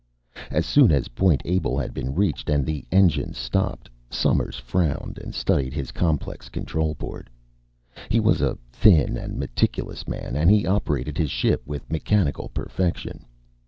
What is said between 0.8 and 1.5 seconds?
as Point